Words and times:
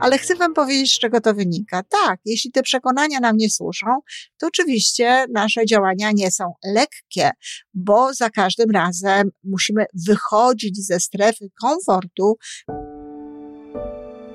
Ale 0.00 0.18
chcę 0.18 0.34
Wam 0.34 0.54
powiedzieć, 0.54 0.92
z 0.92 0.98
czego 0.98 1.20
to 1.20 1.34
wynika. 1.34 1.82
Tak, 1.82 2.20
jeśli 2.24 2.50
te 2.50 2.62
przekonania 2.62 3.20
nam 3.20 3.36
nie 3.36 3.50
służą, 3.50 3.86
to 4.38 4.46
oczywiście 4.46 5.24
nasze 5.34 5.66
działania 5.66 6.10
nie 6.14 6.30
są 6.30 6.52
lekkie, 6.64 7.30
bo 7.74 8.14
za 8.14 8.30
każdym 8.30 8.70
razem 8.70 9.30
musimy 9.44 9.86
wychodzić 10.06 10.86
ze 10.86 11.00
strefy 11.00 11.50
komfortu. 11.62 12.36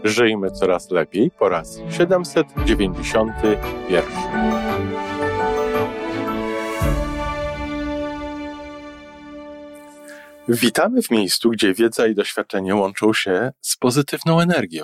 Żyjmy 0.03 0.51
coraz 0.51 0.91
lepiej 0.91 1.31
po 1.31 1.49
raz 1.49 1.77
791. 1.97 4.03
Witamy 10.47 11.01
w 11.01 11.11
miejscu, 11.11 11.49
gdzie 11.49 11.73
wiedza 11.73 12.07
i 12.07 12.15
doświadczenie 12.15 12.75
łączą 12.75 13.13
się 13.13 13.51
z 13.61 13.77
pozytywną 13.77 14.39
energią. 14.39 14.83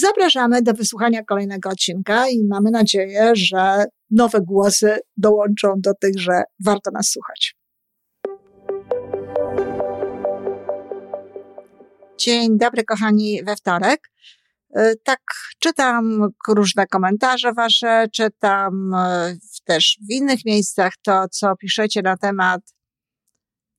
Zapraszamy 0.00 0.62
do 0.62 0.72
wysłuchania 0.72 1.24
kolejnego 1.24 1.70
odcinka 1.70 2.28
i 2.28 2.44
mamy 2.44 2.70
nadzieję, 2.70 3.30
że 3.34 3.84
nowe 4.10 4.40
głosy 4.40 4.98
dołączą 5.16 5.74
do 5.76 5.94
tych, 5.94 6.20
że 6.20 6.42
warto 6.64 6.90
nas 6.90 7.10
słuchać. 7.10 7.56
Dzień 12.18 12.58
dobry, 12.58 12.84
kochani, 12.84 13.42
we 13.44 13.56
wtorek. 13.56 14.00
E, 14.76 14.96
tak, 14.96 15.20
czytam 15.58 16.28
różne 16.48 16.86
komentarze 16.86 17.52
wasze, 17.52 18.06
czytam 18.12 18.94
e, 18.94 19.36
też 19.64 19.98
w 20.08 20.12
innych 20.12 20.44
miejscach 20.44 20.92
to, 21.02 21.28
co 21.30 21.56
piszecie 21.56 22.02
na 22.02 22.16
temat, 22.16 22.60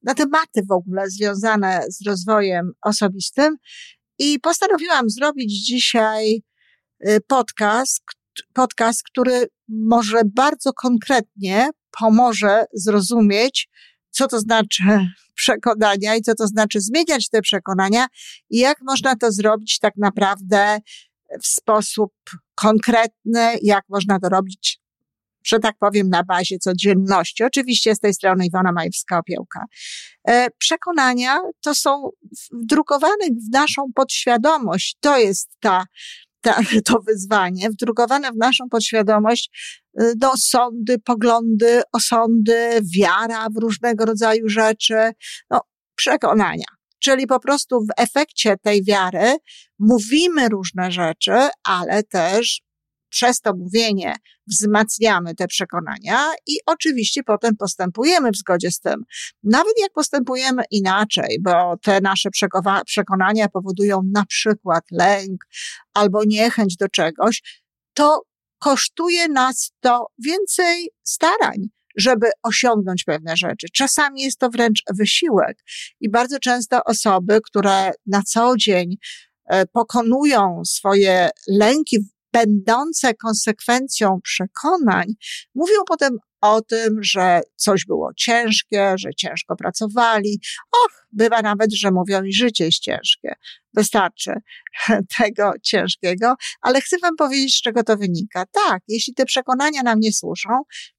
na 0.03 0.13
tematy 0.13 0.61
w 0.69 0.71
ogóle 0.71 1.09
związane 1.09 1.83
z 1.89 2.07
rozwojem 2.07 2.71
osobistym. 2.81 3.57
I 4.19 4.39
postanowiłam 4.39 5.09
zrobić 5.09 5.65
dzisiaj 5.65 6.43
e, 6.99 7.19
podcast, 7.21 8.03
podcast, 8.53 9.03
który 9.03 9.47
może 9.67 10.21
bardzo 10.35 10.73
konkretnie 10.73 11.69
pomoże 11.99 12.65
zrozumieć, 12.73 13.69
co 14.09 14.27
to 14.27 14.39
znaczy 14.39 14.83
przekonania 15.35 16.15
i 16.15 16.21
co 16.21 16.35
to 16.35 16.47
znaczy 16.47 16.81
zmieniać 16.81 17.29
te 17.29 17.41
przekonania 17.41 18.07
i 18.49 18.57
jak 18.57 18.77
można 18.81 19.15
to 19.15 19.31
zrobić 19.31 19.79
tak 19.79 19.93
naprawdę 19.97 20.79
w 21.41 21.47
sposób 21.47 22.13
konkretny, 22.55 23.57
jak 23.61 23.83
można 23.89 24.19
to 24.19 24.29
robić, 24.29 24.79
że 25.43 25.59
tak 25.59 25.75
powiem, 25.79 26.09
na 26.09 26.23
bazie 26.23 26.57
codzienności. 26.59 27.43
Oczywiście 27.43 27.95
z 27.95 27.99
tej 27.99 28.13
strony 28.13 28.45
Iwona 28.45 28.73
Majewska-Opiełka. 28.73 29.63
E, 30.27 30.47
przekonania 30.57 31.39
to 31.61 31.75
są 31.75 32.09
wdrukowane 32.51 33.25
w 33.49 33.53
naszą 33.53 33.83
podświadomość. 33.95 34.97
To 34.99 35.17
jest 35.17 35.49
ta 35.59 35.85
ta, 36.41 36.59
to 36.85 36.99
wyzwanie, 36.99 37.69
wdrukowane 37.69 38.31
w 38.31 38.37
naszą 38.37 38.69
podświadomość, 38.69 39.51
y, 40.01 40.13
no, 40.21 40.33
sądy, 40.37 40.99
poglądy, 40.99 41.81
osądy, 41.91 42.81
wiara 42.97 43.47
w 43.49 43.57
różnego 43.57 44.05
rodzaju 44.05 44.49
rzeczy, 44.49 45.11
no, 45.49 45.61
przekonania. 45.95 46.65
Czyli 46.99 47.27
po 47.27 47.39
prostu 47.39 47.81
w 47.81 48.01
efekcie 48.01 48.57
tej 48.57 48.83
wiary 48.83 49.37
mówimy 49.79 50.49
różne 50.49 50.91
rzeczy, 50.91 51.33
ale 51.63 52.03
też 52.03 52.61
przez 53.09 53.41
to 53.41 53.53
mówienie 53.55 54.15
wzmacniamy 54.47 55.35
te 55.35 55.47
przekonania 55.47 56.31
i 56.47 56.57
oczywiście 56.65 57.23
potem 57.23 57.55
postępujemy 57.57 58.31
w 58.31 58.37
zgodzie 58.37 58.71
z 58.71 58.79
tym. 58.79 59.03
Nawet 59.43 59.73
jak 59.81 59.91
postępujemy 59.93 60.63
inaczej, 60.71 61.37
bo 61.41 61.77
te 61.77 62.01
nasze 62.01 62.29
przekonania 62.85 63.49
powodują 63.49 64.01
na 64.13 64.25
przykład 64.25 64.83
lęk 64.91 65.45
albo 65.93 66.23
niechęć 66.25 66.75
do 66.75 66.89
czegoś, 66.89 67.61
to 67.93 68.21
kosztuje 68.59 69.27
nas 69.27 69.71
to 69.79 70.07
więcej 70.17 70.89
starań 71.03 71.69
żeby 71.99 72.27
osiągnąć 72.43 73.03
pewne 73.03 73.37
rzeczy. 73.37 73.67
Czasami 73.73 74.21
jest 74.21 74.39
to 74.39 74.49
wręcz 74.49 74.83
wysiłek 74.93 75.57
i 75.99 76.09
bardzo 76.09 76.39
często 76.39 76.83
osoby, 76.83 77.39
które 77.43 77.91
na 78.05 78.23
co 78.23 78.53
dzień 78.57 78.95
e, 79.45 79.65
pokonują 79.65 80.61
swoje 80.65 81.29
lęki 81.47 81.97
będące 82.33 83.13
konsekwencją 83.13 84.19
przekonań, 84.23 85.07
mówią 85.55 85.75
potem 85.87 86.17
o 86.41 86.61
tym, 86.61 87.03
że 87.03 87.41
coś 87.55 87.85
było 87.85 88.11
ciężkie, 88.17 88.93
że 88.97 89.09
ciężko 89.13 89.55
pracowali. 89.55 90.39
Och, 90.71 91.07
bywa 91.11 91.41
nawet, 91.41 91.73
że 91.73 91.91
mówią 91.91 92.23
i 92.23 92.33
życie 92.33 92.65
jest 92.65 92.79
ciężkie. 92.79 93.35
Wystarczy 93.73 94.33
tego 95.17 95.51
ciężkiego, 95.63 96.35
ale 96.61 96.81
chcę 96.81 96.97
Wam 96.97 97.15
powiedzieć, 97.15 97.55
z 97.55 97.61
czego 97.61 97.83
to 97.83 97.97
wynika. 97.97 98.45
Tak, 98.51 98.83
jeśli 98.87 99.13
te 99.13 99.25
przekonania 99.25 99.83
nam 99.83 99.99
nie 99.99 100.13
służą, 100.13 100.49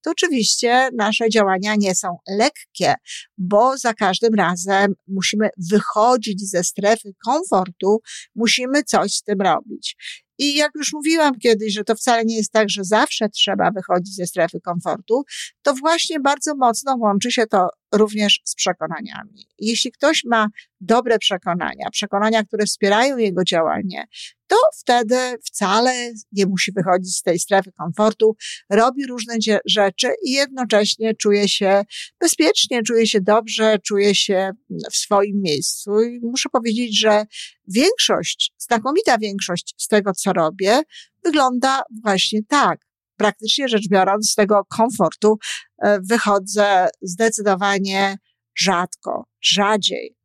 to 0.02 0.10
oczywiście 0.10 0.88
nasze 0.96 1.30
działania 1.30 1.74
nie 1.78 1.94
są 1.94 2.16
lekkie, 2.28 2.94
bo 3.38 3.78
za 3.78 3.94
każdym 3.94 4.34
razem 4.34 4.94
musimy 5.08 5.48
wychodzić 5.70 6.50
ze 6.50 6.64
strefy 6.64 7.08
komfortu, 7.24 8.00
musimy 8.34 8.84
coś 8.84 9.12
z 9.12 9.22
tym 9.22 9.40
robić. 9.40 9.96
I 10.42 10.54
jak 10.54 10.70
już 10.74 10.92
mówiłam 10.92 11.38
kiedyś, 11.38 11.74
że 11.74 11.84
to 11.84 11.94
wcale 11.94 12.24
nie 12.24 12.36
jest 12.36 12.52
tak, 12.52 12.70
że 12.70 12.84
zawsze 12.84 13.28
trzeba 13.28 13.70
wychodzić 13.70 14.14
ze 14.14 14.26
strefy 14.26 14.60
komfortu, 14.60 15.22
to 15.62 15.74
właśnie 15.74 16.20
bardzo 16.20 16.54
mocno 16.54 16.96
łączy 16.96 17.32
się 17.32 17.46
to 17.46 17.68
również 17.94 18.40
z 18.44 18.54
przekonaniami. 18.54 19.46
Jeśli 19.58 19.92
ktoś 19.92 20.24
ma 20.24 20.46
dobre 20.80 21.18
przekonania, 21.18 21.90
przekonania, 21.92 22.44
które 22.44 22.66
wspierają 22.66 23.16
jego 23.16 23.44
działanie, 23.44 24.04
to 24.46 24.56
wtedy 24.80 25.16
wcale 25.44 26.12
nie 26.32 26.46
musi 26.46 26.72
wychodzić 26.72 27.16
z 27.16 27.22
tej 27.22 27.38
strefy 27.38 27.72
komfortu, 27.72 28.36
robi 28.70 29.06
różne 29.06 29.34
rzeczy 29.66 30.08
i 30.24 30.30
jednocześnie 30.30 31.14
czuje 31.14 31.48
się 31.48 31.82
bezpiecznie, 32.20 32.82
czuje 32.82 33.06
się 33.06 33.20
dobrze, 33.20 33.78
czuje 33.78 34.14
się 34.14 34.50
w 34.92 34.96
swoim 34.96 35.40
miejscu. 35.42 36.02
I 36.02 36.20
muszę 36.22 36.48
powiedzieć, 36.48 37.00
że 37.00 37.24
większość, 37.68 38.52
znakomita 38.58 39.18
większość 39.18 39.74
z 39.78 39.88
tego, 39.88 40.12
co 40.12 40.32
robię, 40.32 40.82
wygląda 41.24 41.82
właśnie 42.02 42.40
tak 42.48 42.89
praktycznie 43.20 43.68
rzecz 43.68 43.88
biorąc, 43.88 44.30
z 44.30 44.34
tego 44.34 44.62
komfortu 44.68 45.38
e, 45.82 45.98
wychodzę 46.08 46.88
zdecydowanie 47.02 48.16
rzadko, 48.58 49.24
rzadziej. 49.40 50.16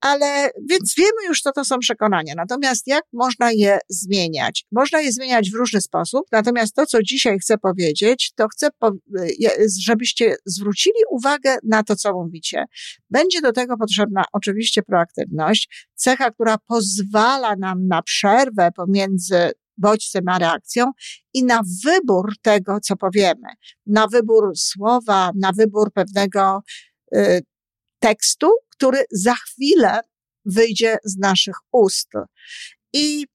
Ale 0.00 0.50
więc 0.70 0.94
wiemy 0.98 1.26
już, 1.28 1.40
co 1.40 1.52
to 1.52 1.64
są 1.64 1.78
przekonania. 1.78 2.34
Natomiast 2.36 2.86
jak 2.86 3.04
można 3.12 3.52
je 3.52 3.78
zmieniać? 3.88 4.64
Można 4.72 5.00
je 5.00 5.12
zmieniać 5.12 5.50
w 5.50 5.54
różny 5.54 5.80
sposób. 5.80 6.26
Natomiast 6.32 6.74
to, 6.74 6.86
co 6.86 7.02
dzisiaj 7.02 7.38
chcę 7.38 7.58
powiedzieć, 7.58 8.32
to 8.36 8.48
chcę, 8.48 8.68
żebyście 9.80 10.36
zwrócili 10.46 10.96
uwagę 11.10 11.56
na 11.64 11.82
to, 11.82 11.96
co 11.96 12.12
mówicie. 12.12 12.64
Będzie 13.10 13.40
do 13.40 13.52
tego 13.52 13.76
potrzebna 13.76 14.24
oczywiście 14.32 14.82
proaktywność, 14.82 15.88
cecha, 15.94 16.30
która 16.30 16.58
pozwala 16.58 17.56
nam 17.56 17.86
na 17.86 18.02
przerwę 18.02 18.70
pomiędzy 18.76 19.52
bodźcem 19.78 20.28
a 20.28 20.38
reakcją 20.38 20.92
i 21.34 21.44
na 21.44 21.62
wybór 21.84 22.32
tego, 22.42 22.80
co 22.80 22.96
powiemy, 22.96 23.48
na 23.86 24.06
wybór 24.06 24.52
słowa, 24.56 25.30
na 25.34 25.52
wybór 25.52 25.92
pewnego 25.92 26.62
y, 27.14 27.42
tekstu, 27.98 28.50
który 28.70 29.04
za 29.10 29.34
chwilę 29.34 30.00
wyjdzie 30.44 30.96
z 31.04 31.16
naszych 31.16 31.56
ust. 31.72 32.08
I 32.92 33.26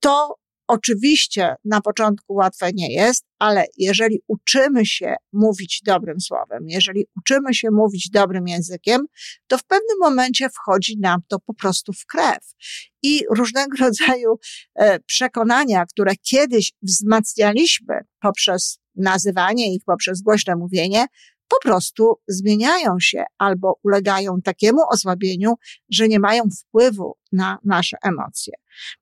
to 0.00 0.34
Oczywiście 0.68 1.54
na 1.64 1.80
początku 1.80 2.34
łatwe 2.34 2.70
nie 2.74 2.92
jest, 2.92 3.24
ale 3.38 3.64
jeżeli 3.76 4.20
uczymy 4.26 4.86
się 4.86 5.14
mówić 5.32 5.80
dobrym 5.84 6.20
słowem, 6.20 6.64
jeżeli 6.68 7.06
uczymy 7.16 7.54
się 7.54 7.68
mówić 7.70 8.10
dobrym 8.10 8.48
językiem, 8.48 9.06
to 9.46 9.58
w 9.58 9.64
pewnym 9.64 9.98
momencie 10.00 10.48
wchodzi 10.48 10.98
nam 10.98 11.20
to 11.28 11.38
po 11.38 11.54
prostu 11.54 11.92
w 11.92 12.06
krew. 12.06 12.54
I 13.02 13.22
różnego 13.36 13.76
rodzaju 13.86 14.38
e, 14.74 15.00
przekonania, 15.00 15.86
które 15.86 16.12
kiedyś 16.22 16.72
wzmacnialiśmy 16.82 17.94
poprzez 18.20 18.78
nazywanie 18.96 19.74
ich, 19.74 19.82
poprzez 19.86 20.22
głośne 20.22 20.56
mówienie, 20.56 21.06
po 21.48 21.60
prostu 21.60 22.14
zmieniają 22.28 22.96
się 23.00 23.24
albo 23.38 23.78
ulegają 23.84 24.40
takiemu 24.44 24.78
osłabieniu, 24.92 25.54
że 25.90 26.08
nie 26.08 26.20
mają 26.20 26.42
wpływu 26.60 27.16
na 27.32 27.58
nasze 27.64 27.96
emocje. 28.02 28.52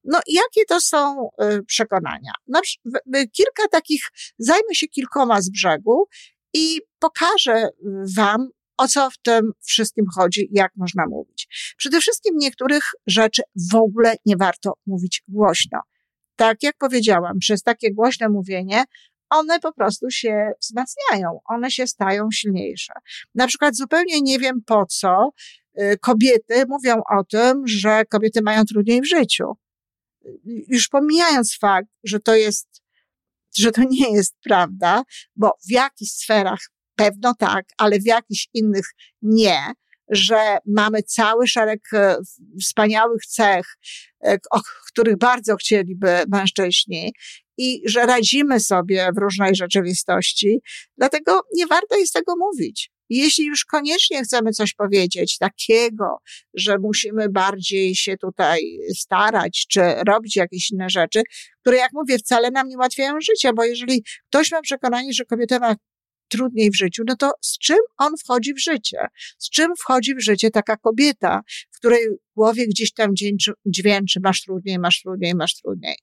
No, 0.05 0.21
jakie 0.27 0.65
to 0.69 0.81
są 0.81 1.29
y, 1.43 1.63
przekonania? 1.63 2.33
No, 2.47 2.61
kilka 3.07 3.69
takich, 3.71 4.03
zajmę 4.39 4.75
się 4.75 4.87
kilkoma 4.87 5.43
z 5.43 5.51
brzegu 5.51 6.09
i 6.55 6.81
pokażę 6.99 7.69
Wam, 8.17 8.49
o 8.77 8.89
co 8.89 9.11
w 9.11 9.19
tym 9.19 9.53
wszystkim 9.63 10.05
chodzi, 10.15 10.49
jak 10.53 10.73
można 10.77 11.07
mówić. 11.07 11.49
Przede 11.77 12.01
wszystkim 12.01 12.35
niektórych 12.37 12.85
rzeczy 13.07 13.43
w 13.71 13.75
ogóle 13.75 14.17
nie 14.27 14.37
warto 14.37 14.73
mówić 14.87 15.23
głośno. 15.29 15.81
Tak 16.37 16.63
jak 16.63 16.77
powiedziałam, 16.79 17.39
przez 17.39 17.63
takie 17.63 17.95
głośne 17.95 18.29
mówienie 18.29 18.85
one 19.31 19.61
po 19.61 19.73
prostu 19.73 20.11
się 20.11 20.53
wzmacniają, 20.63 21.41
one 21.45 21.71
się 21.71 21.87
stają 21.87 22.31
silniejsze. 22.31 22.93
Na 23.35 23.47
przykład 23.47 23.77
zupełnie 23.77 24.21
nie 24.21 24.39
wiem 24.39 24.63
po 24.67 24.87
co 24.87 25.31
y, 25.81 25.99
kobiety 26.01 26.65
mówią 26.69 27.03
o 27.19 27.25
tym, 27.25 27.67
że 27.67 28.05
kobiety 28.05 28.43
mają 28.43 28.65
trudniej 28.65 29.01
w 29.01 29.09
życiu. 29.09 29.57
Już 30.69 30.89
pomijając 30.89 31.59
fakt, 31.59 31.89
że 32.05 32.21
to 32.21 32.35
jest, 32.35 32.83
że 33.57 33.73
to 33.73 33.83
nie 33.91 34.13
jest 34.13 34.35
prawda, 34.45 35.03
bo 35.37 35.53
w 35.69 35.71
jakichś 35.71 36.11
sferach 36.11 36.61
pewno 36.95 37.35
tak, 37.35 37.65
ale 37.79 37.99
w 37.99 38.07
jakichś 38.07 38.49
innych 38.55 38.87
nie, 39.23 39.73
że 40.09 40.59
mamy 40.67 41.03
cały 41.03 41.49
szereg 41.49 41.81
e, 41.93 42.17
wspaniałych 42.61 43.27
cech, 43.27 43.67
o 44.51 44.61
których 44.89 45.19
bardzo 45.19 45.57
chcieliby 45.57 46.09
mężczyźni 46.29 47.13
i 47.59 47.83
że 47.87 48.07
radzimy 48.07 48.61
sobie 48.61 49.09
w 49.17 49.19
różnej 49.19 49.55
rzeczywistości. 49.55 50.59
Dlatego 50.99 51.41
nie 51.55 51.67
warto 51.67 51.99
jest 51.99 52.13
tego 52.13 52.35
mówić. 52.37 52.91
Jeśli 53.09 53.45
już 53.45 53.65
koniecznie 53.65 54.23
chcemy 54.23 54.53
coś 54.53 54.75
powiedzieć 54.75 55.39
takiego, 55.39 56.19
że 56.55 56.79
musimy 56.79 57.29
bardziej 57.29 57.95
się 57.95 58.17
tutaj 58.17 58.61
starać, 58.97 59.67
czy 59.69 59.81
robić 60.07 60.37
jakieś 60.37 60.71
inne 60.71 60.91
rzeczy, 60.91 61.23
które, 61.61 61.77
jak 61.77 61.91
mówię, 61.93 62.19
wcale 62.19 62.51
nam 62.51 62.69
nie 62.69 62.77
ułatwiają 62.77 63.21
życia, 63.21 63.53
bo 63.53 63.65
jeżeli 63.65 64.05
ktoś 64.29 64.53
ma 64.53 64.63
przekonanie, 64.63 65.13
że 65.13 65.25
kobieta 65.25 65.59
ma 65.59 65.75
trudniej 66.29 66.71
w 66.71 66.77
życiu, 66.77 67.03
no 67.07 67.17
to 67.17 67.31
z 67.41 67.59
czym 67.59 67.79
on 67.99 68.13
wchodzi 68.25 68.55
w 68.55 68.61
życie? 68.61 68.99
Z 69.39 69.51
czym 69.51 69.73
wchodzi 69.79 70.15
w 70.15 70.23
życie 70.23 70.51
taka 70.51 70.77
kobieta, 70.77 71.41
w 71.77 71.79
której 71.79 72.07
głowie 72.37 72.67
gdzieś 72.69 72.93
tam 72.93 73.11
dźwięczy, 73.67 74.21
masz 74.23 74.43
trudniej, 74.43 74.79
masz 74.79 75.01
trudniej, 75.03 75.35
masz 75.35 75.55
trudniej 75.55 75.97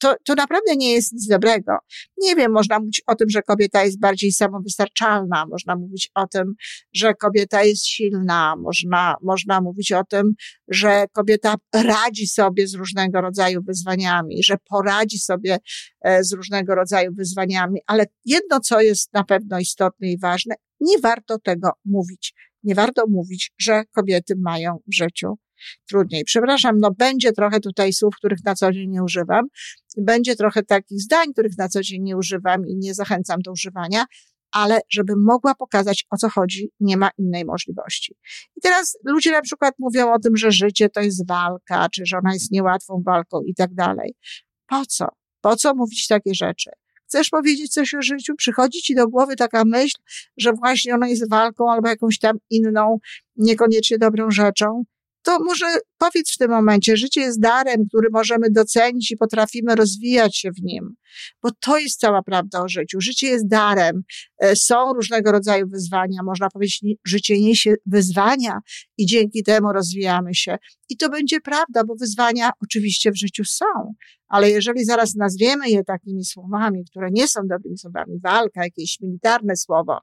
to, 0.00 0.16
to 0.24 0.34
naprawdę 0.34 0.76
nie 0.76 0.92
jest 0.92 1.12
nic 1.12 1.26
dobrego. 1.26 1.72
Nie 2.18 2.36
wiem, 2.36 2.52
można 2.52 2.78
mówić 2.78 3.02
o 3.06 3.14
tym, 3.14 3.30
że 3.30 3.42
kobieta 3.42 3.84
jest 3.84 4.00
bardziej 4.00 4.32
samowystarczalna, 4.32 5.46
można 5.46 5.76
mówić 5.76 6.10
o 6.14 6.26
tym, 6.26 6.54
że 6.94 7.14
kobieta 7.14 7.62
jest 7.62 7.86
silna, 7.86 8.56
można, 8.56 9.14
można 9.22 9.60
mówić 9.60 9.92
o 9.92 10.04
tym, 10.04 10.32
że 10.68 11.04
kobieta 11.12 11.54
radzi 11.74 12.26
sobie 12.26 12.66
z 12.66 12.74
różnego 12.74 13.20
rodzaju 13.20 13.62
wyzwaniami, 13.62 14.42
że 14.42 14.56
poradzi 14.68 15.18
sobie 15.18 15.58
e, 16.04 16.24
z 16.24 16.32
różnego 16.32 16.74
rodzaju 16.74 17.14
wyzwaniami, 17.14 17.80
ale 17.86 18.04
jedno, 18.24 18.60
co 18.60 18.80
jest 18.80 19.12
na 19.12 19.24
pewno 19.24 19.58
istotne 19.58 20.08
i 20.08 20.18
ważne, 20.18 20.54
nie 20.80 20.98
warto 20.98 21.38
tego 21.38 21.70
mówić. 21.84 22.34
Nie 22.62 22.74
warto 22.74 23.04
mówić, 23.08 23.52
że 23.58 23.82
kobiety 23.84 24.34
mają 24.38 24.78
w 24.86 24.94
życiu 24.94 25.38
trudniej. 25.88 26.24
Przepraszam, 26.24 26.78
no 26.78 26.90
będzie 26.90 27.32
trochę 27.32 27.60
tutaj 27.60 27.92
słów, 27.92 28.14
których 28.16 28.38
na 28.44 28.54
co 28.54 28.72
dzień 28.72 28.90
nie 28.90 29.02
używam, 29.02 29.44
będzie 29.96 30.36
trochę 30.36 30.62
takich 30.62 31.00
zdań, 31.00 31.32
których 31.32 31.58
na 31.58 31.68
co 31.68 31.82
dzień 31.82 32.02
nie 32.02 32.16
używam 32.16 32.66
i 32.66 32.76
nie 32.76 32.94
zachęcam 32.94 33.40
do 33.42 33.52
używania, 33.52 34.04
ale 34.52 34.80
żebym 34.90 35.24
mogła 35.24 35.54
pokazać, 35.54 36.04
o 36.10 36.16
co 36.16 36.28
chodzi, 36.28 36.70
nie 36.80 36.96
ma 36.96 37.10
innej 37.18 37.44
możliwości. 37.44 38.14
I 38.56 38.60
teraz 38.60 38.98
ludzie 39.04 39.32
na 39.32 39.42
przykład 39.42 39.74
mówią 39.78 40.12
o 40.12 40.18
tym, 40.18 40.36
że 40.36 40.50
życie 40.50 40.88
to 40.88 41.00
jest 41.00 41.28
walka, 41.28 41.88
czy 41.88 42.02
że 42.06 42.18
ona 42.18 42.32
jest 42.32 42.52
niełatwą 42.52 43.02
walką 43.06 43.40
i 43.46 43.54
tak 43.54 43.74
dalej. 43.74 44.14
Po 44.66 44.86
co? 44.86 45.06
Po 45.40 45.56
co 45.56 45.74
mówić 45.74 46.06
takie 46.06 46.34
rzeczy? 46.34 46.70
Chcesz 47.10 47.30
powiedzieć 47.30 47.72
coś 47.72 47.94
o 47.94 48.02
życiu? 48.02 48.34
Przychodzi 48.36 48.82
ci 48.82 48.94
do 48.94 49.08
głowy 49.08 49.36
taka 49.36 49.64
myśl, 49.64 49.96
że 50.36 50.52
właśnie 50.52 50.94
ona 50.94 51.08
jest 51.08 51.30
walką 51.30 51.70
albo 51.70 51.88
jakąś 51.88 52.18
tam 52.18 52.36
inną, 52.50 52.98
niekoniecznie 53.36 53.98
dobrą 53.98 54.30
rzeczą 54.30 54.84
to 55.22 55.38
może 55.44 55.66
powiedz 55.98 56.34
w 56.34 56.38
tym 56.38 56.50
momencie, 56.50 56.96
życie 56.96 57.20
jest 57.20 57.40
darem, 57.40 57.86
który 57.88 58.08
możemy 58.12 58.50
docenić 58.50 59.10
i 59.10 59.16
potrafimy 59.16 59.74
rozwijać 59.74 60.36
się 60.36 60.50
w 60.50 60.62
nim, 60.62 60.94
bo 61.42 61.50
to 61.60 61.78
jest 61.78 62.00
cała 62.00 62.22
prawda 62.22 62.62
o 62.62 62.68
życiu. 62.68 63.00
Życie 63.00 63.26
jest 63.26 63.48
darem, 63.48 64.02
e, 64.38 64.56
są 64.56 64.92
różnego 64.92 65.32
rodzaju 65.32 65.68
wyzwania, 65.68 66.22
można 66.24 66.50
powiedzieć, 66.50 66.84
życie 67.04 67.40
niesie 67.40 67.74
wyzwania 67.86 68.60
i 68.98 69.06
dzięki 69.06 69.42
temu 69.42 69.72
rozwijamy 69.72 70.34
się. 70.34 70.56
I 70.88 70.96
to 70.96 71.08
będzie 71.08 71.40
prawda, 71.40 71.84
bo 71.84 71.94
wyzwania 71.94 72.50
oczywiście 72.62 73.10
w 73.12 73.18
życiu 73.18 73.44
są, 73.44 73.94
ale 74.30 74.50
jeżeli 74.50 74.84
zaraz 74.84 75.14
nazwiemy 75.14 75.70
je 75.70 75.84
takimi 75.84 76.24
słowami, 76.24 76.84
które 76.90 77.08
nie 77.10 77.28
są 77.28 77.40
dobrymi 77.48 77.78
słowami, 77.78 78.20
walka, 78.22 78.64
jakieś 78.64 79.00
militarne 79.00 79.56
słowo, 79.56 79.98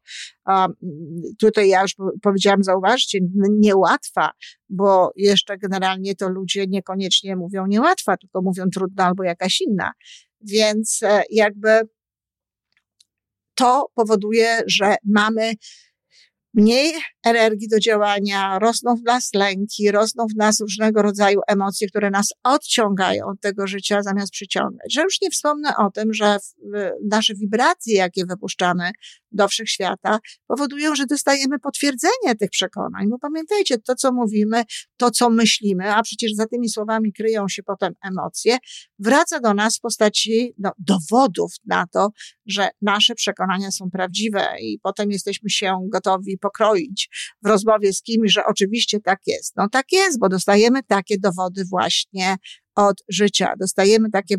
tutaj 1.40 1.70
ja 1.70 1.82
już 1.82 1.96
powiedziałam, 2.22 2.64
zauważcie, 2.64 3.20
niełatwa, 3.52 4.30
bo 4.70 5.12
jeszcze 5.16 5.58
generalnie 5.58 6.16
to 6.16 6.30
ludzie 6.30 6.68
niekoniecznie 6.68 7.36
mówią 7.36 7.68
niełatwa, 7.68 8.18
tylko 8.18 8.42
mówią 8.42 8.66
trudna 8.74 9.06
albo 9.06 9.24
jakaś 9.24 9.62
inna. 9.62 9.92
Więc 10.48 11.04
e, 11.04 11.24
jakby 11.30 11.82
to 13.54 13.92
powoduje, 13.96 14.62
że 14.68 14.96
mamy 15.06 15.54
mniej 16.58 16.94
energii 17.26 17.68
do 17.68 17.80
działania, 17.80 18.60
rosną 18.60 18.96
w 18.96 19.04
nas 19.04 19.30
lęki, 19.34 19.92
rosną 19.92 20.26
w 20.34 20.36
nas 20.38 20.60
różnego 20.60 21.02
rodzaju 21.02 21.40
emocje, 21.48 21.88
które 21.88 22.10
nas 22.10 22.28
odciągają 22.44 23.26
od 23.26 23.42
tego 23.42 23.68
życia 23.68 24.02
zamiast 24.02 24.32
przyciągać. 24.32 24.94
Że 24.94 25.02
już 25.02 25.22
nie 25.22 25.30
wspomnę 25.30 25.70
o 25.78 25.92
tym, 25.92 26.14
że 26.14 26.38
nasze 27.10 27.34
wibracje, 27.36 27.98
jakie 27.98 28.26
wypuszczamy 28.26 28.92
do 29.32 29.48
wszechświata, 29.48 30.20
powodują, 30.48 30.96
że 30.96 31.06
dostajemy 31.06 31.60
potwierdzenie 31.60 32.36
tych 32.40 32.50
przekonań. 32.50 33.10
Bo 33.10 33.20
pamiętajcie, 33.20 33.78
to 33.78 33.96
co 33.96 34.12
mówimy, 34.12 34.64
to 34.98 35.12
co 35.12 35.30
myślimy, 35.30 35.94
a 35.96 36.04
przecież 36.04 36.34
za 36.34 36.46
tymi 36.46 36.70
słowami 36.70 37.14
kryją 37.14 37.48
się 37.48 37.64
potem 37.64 37.94
emocje, 38.04 38.58
wraca 39.00 39.40
do 39.40 39.54
nas 39.54 39.78
w 39.78 39.80
postaci 39.80 40.54
no, 40.58 40.72
dowodów 40.80 41.52
na 41.66 41.86
to, 41.88 42.10
że 42.46 42.70
nasze 42.82 43.16
przekonania 43.16 43.72
są 43.72 43.90
prawdziwe 43.92 44.48
i 44.62 44.80
potem 44.84 45.12
jesteśmy 45.12 45.50
się 45.50 45.80
gotowi 45.92 46.38
pokroić 46.48 47.10
w 47.44 47.48
rozmowie 47.48 47.94
z 47.94 48.02
kimś, 48.02 48.34
że 48.34 48.46
oczywiście 48.46 49.00
tak 49.00 49.20
jest. 49.28 49.54
No 49.56 49.70
tak 49.72 49.86
jest, 49.92 50.20
bo 50.20 50.30
dostajemy 50.30 50.84
takie 50.84 51.16
dowody 51.20 51.64
właśnie 51.70 52.36
od 52.76 53.04
życia, 53.10 53.54
dostajemy 53.60 54.10
takie 54.10 54.36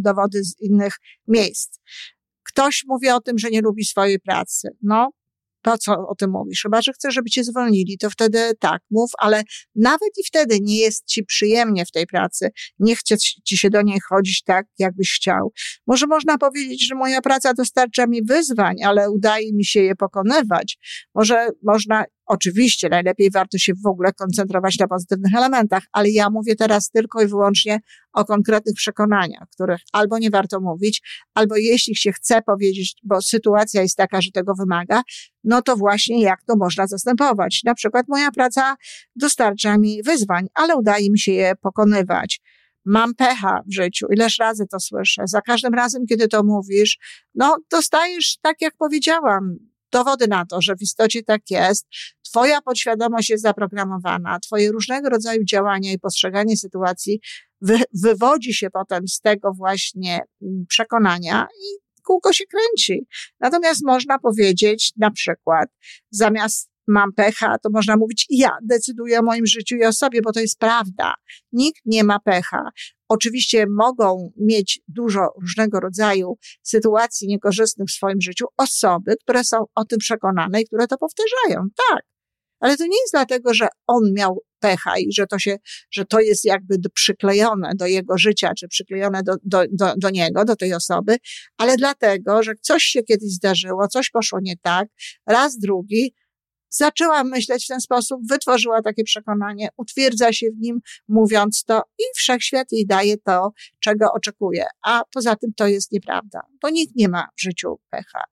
dowody 0.00 0.44
z 0.44 0.60
innych 0.60 0.94
miejsc. 1.28 1.78
Ktoś 2.46 2.84
mówi 2.88 3.08
o 3.08 3.20
tym, 3.20 3.38
że 3.38 3.50
nie 3.50 3.60
lubi 3.60 3.84
swojej 3.84 4.20
pracy. 4.20 4.68
No, 4.82 5.10
po 5.62 5.78
co 5.78 5.92
o 5.92 6.14
tym 6.14 6.30
mówisz? 6.30 6.62
Chyba, 6.62 6.82
że 6.82 6.92
chcesz, 6.92 7.14
żeby 7.14 7.30
cię 7.30 7.44
zwolnili, 7.44 7.98
to 7.98 8.10
wtedy 8.10 8.52
tak, 8.58 8.82
mów, 8.90 9.10
ale 9.18 9.42
nawet 9.74 10.10
i 10.18 10.24
wtedy 10.26 10.58
nie 10.60 10.78
jest 10.78 11.06
ci 11.06 11.24
przyjemnie 11.24 11.86
w 11.86 11.90
tej 11.90 12.06
pracy. 12.06 12.50
Nie 12.78 12.96
chce 12.96 13.16
ci 13.18 13.58
się 13.58 13.70
do 13.70 13.82
niej 13.82 14.00
chodzić 14.08 14.42
tak, 14.42 14.66
jakbyś 14.78 15.14
chciał. 15.16 15.52
Może 15.86 16.06
można 16.06 16.38
powiedzieć, 16.38 16.86
że 16.88 16.94
moja 16.94 17.20
praca 17.20 17.54
dostarcza 17.54 18.06
mi 18.06 18.22
wyzwań, 18.24 18.82
ale 18.84 19.10
udaje 19.10 19.52
mi 19.52 19.64
się 19.64 19.80
je 19.82 19.96
pokonywać. 19.96 20.78
Może 21.14 21.48
można 21.62 22.04
Oczywiście 22.26 22.88
najlepiej 22.88 23.30
warto 23.30 23.58
się 23.58 23.72
w 23.84 23.86
ogóle 23.86 24.12
koncentrować 24.12 24.78
na 24.78 24.88
pozytywnych 24.88 25.34
elementach, 25.36 25.82
ale 25.92 26.10
ja 26.10 26.30
mówię 26.30 26.56
teraz 26.56 26.90
tylko 26.90 27.22
i 27.22 27.26
wyłącznie 27.26 27.80
o 28.12 28.24
konkretnych 28.24 28.74
przekonaniach, 28.74 29.48
których 29.52 29.80
albo 29.92 30.18
nie 30.18 30.30
warto 30.30 30.60
mówić, 30.60 31.02
albo 31.34 31.56
jeśli 31.56 31.96
się 31.96 32.12
chce 32.12 32.42
powiedzieć, 32.42 32.94
bo 33.02 33.22
sytuacja 33.22 33.82
jest 33.82 33.96
taka, 33.96 34.20
że 34.20 34.30
tego 34.30 34.54
wymaga, 34.54 35.02
no 35.44 35.62
to 35.62 35.76
właśnie 35.76 36.22
jak 36.22 36.44
to 36.44 36.56
można 36.56 36.86
zastępować. 36.86 37.60
Na 37.64 37.74
przykład 37.74 38.06
moja 38.08 38.30
praca 38.30 38.76
dostarcza 39.16 39.78
mi 39.78 40.02
wyzwań, 40.02 40.46
ale 40.54 40.76
udaje 40.76 41.10
mi 41.10 41.18
się 41.18 41.32
je 41.32 41.52
pokonywać 41.60 42.40
mam 42.84 43.14
pecha 43.14 43.62
w 43.66 43.74
życiu, 43.74 44.06
ileż 44.10 44.38
razy 44.38 44.66
to 44.70 44.80
słyszę. 44.80 45.22
Za 45.26 45.40
każdym 45.40 45.74
razem, 45.74 46.06
kiedy 46.06 46.28
to 46.28 46.42
mówisz, 46.42 46.98
no 47.34 47.56
dostajesz, 47.70 48.38
tak 48.42 48.56
jak 48.60 48.74
powiedziałam, 48.78 49.56
dowody 49.92 50.28
na 50.28 50.46
to, 50.46 50.62
że 50.62 50.76
w 50.76 50.82
istocie 50.82 51.22
tak 51.22 51.50
jest. 51.50 51.86
Twoja 52.22 52.60
podświadomość 52.62 53.30
jest 53.30 53.42
zaprogramowana, 53.42 54.40
twoje 54.40 54.72
różnego 54.72 55.08
rodzaju 55.08 55.44
działania 55.44 55.92
i 55.92 55.98
postrzeganie 55.98 56.56
sytuacji 56.56 57.20
wy, 57.60 57.78
wywodzi 58.02 58.54
się 58.54 58.70
potem 58.70 59.08
z 59.08 59.20
tego 59.20 59.52
właśnie 59.52 60.20
mm, 60.42 60.64
przekonania 60.68 61.46
i 61.60 61.82
kółko 62.02 62.32
się 62.32 62.44
kręci. 62.46 63.06
Natomiast 63.40 63.80
można 63.84 64.18
powiedzieć 64.18 64.92
na 64.96 65.10
przykład, 65.10 65.68
zamiast 66.10 66.71
mam 66.88 67.12
pecha, 67.12 67.58
to 67.58 67.70
można 67.72 67.96
mówić 67.96 68.26
ja 68.30 68.50
decyduję 68.62 69.18
o 69.18 69.22
moim 69.22 69.46
życiu 69.46 69.76
i 69.76 69.84
o 69.84 69.92
sobie, 69.92 70.20
bo 70.22 70.32
to 70.32 70.40
jest 70.40 70.58
prawda. 70.58 71.14
Nikt 71.52 71.80
nie 71.84 72.04
ma 72.04 72.18
pecha. 72.20 72.70
Oczywiście 73.08 73.66
mogą 73.70 74.32
mieć 74.36 74.80
dużo 74.88 75.20
różnego 75.40 75.80
rodzaju 75.80 76.38
sytuacji 76.62 77.28
niekorzystnych 77.28 77.88
w 77.88 77.92
swoim 77.92 78.20
życiu 78.20 78.46
osoby, 78.56 79.14
które 79.22 79.44
są 79.44 79.64
o 79.74 79.84
tym 79.84 79.98
przekonane 79.98 80.60
i 80.60 80.66
które 80.66 80.86
to 80.86 80.98
powtarzają. 80.98 81.66
Tak. 81.90 82.02
Ale 82.60 82.76
to 82.76 82.84
nie 82.84 83.00
jest 83.00 83.12
dlatego, 83.12 83.54
że 83.54 83.68
on 83.86 84.02
miał 84.16 84.42
pecha 84.60 84.98
i 84.98 85.12
że 85.12 85.26
to 85.26 85.38
się, 85.38 85.56
że 85.90 86.04
to 86.04 86.20
jest 86.20 86.44
jakby 86.44 86.76
przyklejone 86.94 87.72
do 87.74 87.86
jego 87.86 88.18
życia, 88.18 88.52
czy 88.58 88.68
przyklejone 88.68 89.22
do, 89.22 89.34
do, 89.44 89.64
do, 89.72 89.94
do 89.96 90.10
niego, 90.10 90.44
do 90.44 90.56
tej 90.56 90.74
osoby, 90.74 91.16
ale 91.58 91.76
dlatego, 91.76 92.42
że 92.42 92.52
coś 92.60 92.82
się 92.82 93.02
kiedyś 93.02 93.32
zdarzyło, 93.32 93.88
coś 93.88 94.10
poszło 94.10 94.38
nie 94.42 94.54
tak, 94.62 94.88
raz, 95.26 95.58
drugi, 95.58 96.14
zaczęła 96.72 97.24
myśleć 97.24 97.64
w 97.64 97.68
ten 97.68 97.80
sposób, 97.80 98.20
wytworzyła 98.28 98.82
takie 98.82 99.04
przekonanie, 99.04 99.68
utwierdza 99.76 100.32
się 100.32 100.46
w 100.50 100.60
nim, 100.60 100.80
mówiąc 101.08 101.64
to 101.64 101.82
i 101.98 102.02
wszechświat 102.16 102.72
jej 102.72 102.86
daje 102.86 103.18
to, 103.18 103.52
czego 103.80 104.12
oczekuje. 104.12 104.64
A 104.82 105.02
poza 105.14 105.36
tym 105.36 105.50
to 105.56 105.66
jest 105.66 105.92
nieprawda, 105.92 106.40
bo 106.62 106.70
nikt 106.70 106.96
nie 106.96 107.08
ma 107.08 107.28
w 107.38 107.42
życiu 107.42 107.80
pecha. 107.90 108.24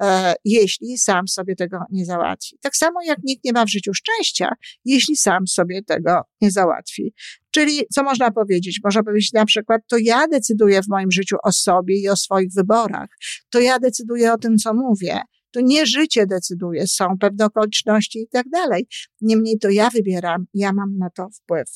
E, 0.00 0.34
jeśli 0.44 0.98
sam 0.98 1.28
sobie 1.28 1.56
tego 1.56 1.78
nie 1.90 2.04
załatwi. 2.04 2.58
Tak 2.62 2.76
samo 2.76 3.02
jak 3.06 3.18
nikt 3.24 3.44
nie 3.44 3.52
ma 3.52 3.64
w 3.64 3.70
życiu 3.70 3.94
szczęścia, 3.94 4.52
jeśli 4.84 5.16
sam 5.16 5.46
sobie 5.46 5.82
tego 5.82 6.20
nie 6.40 6.50
załatwi. 6.50 7.14
Czyli 7.50 7.82
co 7.94 8.02
można 8.02 8.30
powiedzieć? 8.30 8.80
Można 8.84 9.02
powiedzieć 9.02 9.32
na 9.32 9.44
przykład, 9.44 9.82
to 9.88 9.96
ja 10.00 10.28
decyduję 10.28 10.82
w 10.82 10.88
moim 10.88 11.12
życiu 11.12 11.36
o 11.44 11.52
sobie 11.52 12.00
i 12.00 12.08
o 12.08 12.16
swoich 12.16 12.52
wyborach. 12.52 13.08
To 13.50 13.60
ja 13.60 13.78
decyduję 13.78 14.32
o 14.32 14.38
tym, 14.38 14.56
co 14.58 14.74
mówię. 14.74 15.20
To 15.54 15.60
nie 15.60 15.86
życie 15.86 16.26
decyduje, 16.26 16.86
są 16.86 17.18
pewne 17.20 17.44
okoliczności 17.44 18.18
i 18.18 18.28
tak 18.28 18.48
dalej. 18.48 18.86
Niemniej 19.20 19.58
to 19.58 19.70
ja 19.70 19.90
wybieram, 19.90 20.44
ja 20.54 20.72
mam 20.72 20.98
na 20.98 21.10
to 21.10 21.28
wpływ. 21.30 21.68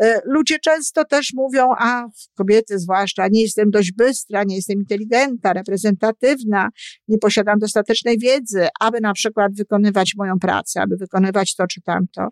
E, 0.00 0.20
ludzie 0.24 0.58
często 0.58 1.04
też 1.04 1.32
mówią, 1.34 1.68
a 1.78 2.08
kobiety 2.34 2.78
zwłaszcza, 2.78 3.28
nie 3.28 3.42
jestem 3.42 3.70
dość 3.70 3.92
bystra, 3.92 4.44
nie 4.44 4.56
jestem 4.56 4.78
inteligentna, 4.78 5.52
reprezentatywna, 5.52 6.68
nie 7.08 7.18
posiadam 7.18 7.58
dostatecznej 7.58 8.18
wiedzy, 8.18 8.68
aby 8.80 9.00
na 9.00 9.12
przykład 9.12 9.54
wykonywać 9.54 10.12
moją 10.16 10.38
pracę, 10.38 10.80
aby 10.80 10.96
wykonywać 10.96 11.54
to 11.54 11.66
czy 11.66 11.80
tamto. 11.80 12.28